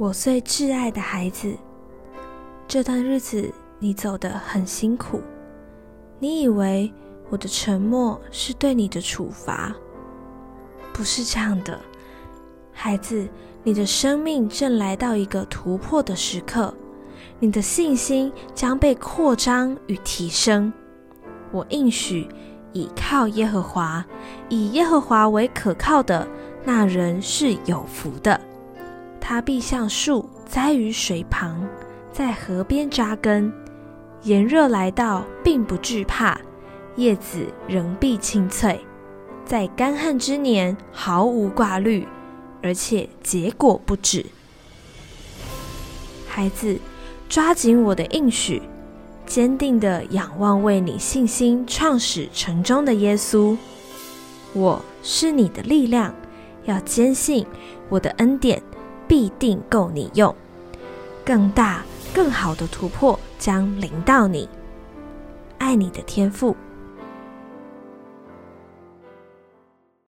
[0.00, 1.52] 我最挚爱的孩子，
[2.68, 5.20] 这段日子你走得很辛苦。
[6.20, 6.92] 你以为
[7.28, 9.74] 我的沉默是对你的处罚？
[10.92, 11.80] 不是这样的，
[12.72, 13.28] 孩子，
[13.64, 16.72] 你的生命正来到一个突破的时刻，
[17.40, 20.72] 你的信心将被扩张与提升。
[21.50, 22.28] 我应许，
[22.72, 24.06] 倚靠耶和华，
[24.48, 26.28] 以耶和华为可靠的
[26.64, 28.40] 那人是有福的。
[29.30, 31.62] 他必像树栽于水旁，
[32.10, 33.52] 在河边扎根，
[34.22, 36.40] 炎热来到，并不惧怕，
[36.96, 38.80] 叶子仍必青翠，
[39.44, 42.08] 在干旱之年毫无挂虑，
[42.62, 44.24] 而且结果不止。
[46.26, 46.78] 孩子，
[47.28, 48.62] 抓紧我的应许，
[49.26, 53.54] 坚定地仰望为你信心创始成终的耶稣。
[54.54, 56.14] 我是你的力量，
[56.64, 57.44] 要坚信
[57.90, 58.62] 我的恩典。
[59.08, 60.32] 必定够你用，
[61.24, 61.82] 更大、
[62.14, 64.48] 更好的突破将临到你。
[65.56, 66.54] 爱你的天赋。